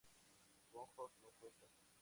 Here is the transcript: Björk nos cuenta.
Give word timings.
Björk 0.71 0.93
nos 1.21 1.37
cuenta. 1.37 1.67